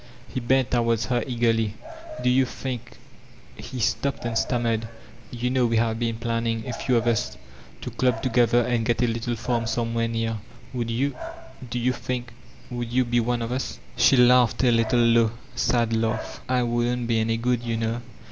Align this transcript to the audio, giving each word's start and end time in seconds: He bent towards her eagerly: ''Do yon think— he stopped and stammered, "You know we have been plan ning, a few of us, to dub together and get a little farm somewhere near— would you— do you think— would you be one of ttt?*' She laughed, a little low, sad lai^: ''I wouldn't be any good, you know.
He 0.33 0.39
bent 0.39 0.71
towards 0.71 1.05
her 1.05 1.23
eagerly: 1.27 1.75
''Do 2.23 2.27
yon 2.35 2.47
think— 2.47 2.97
he 3.55 3.79
stopped 3.79 4.25
and 4.25 4.35
stammered, 4.35 4.87
"You 5.29 5.51
know 5.51 5.67
we 5.67 5.77
have 5.77 5.99
been 5.99 6.15
plan 6.15 6.45
ning, 6.45 6.65
a 6.67 6.73
few 6.73 6.97
of 6.97 7.05
us, 7.05 7.37
to 7.81 7.91
dub 7.91 8.23
together 8.23 8.61
and 8.63 8.83
get 8.83 9.03
a 9.03 9.07
little 9.07 9.35
farm 9.35 9.67
somewhere 9.67 10.07
near— 10.07 10.39
would 10.73 10.89
you— 10.89 11.15
do 11.69 11.77
you 11.77 11.93
think— 11.93 12.33
would 12.71 12.91
you 12.91 13.05
be 13.05 13.19
one 13.19 13.43
of 13.43 13.51
ttt?*' 13.51 13.77
She 13.95 14.17
laughed, 14.17 14.63
a 14.63 14.71
little 14.71 15.01
low, 15.01 15.31
sad 15.53 15.91
lai^: 15.91 16.17
''I 16.49 16.63
wouldn't 16.63 17.05
be 17.05 17.19
any 17.19 17.37
good, 17.37 17.61
you 17.61 17.77
know. 17.77 18.01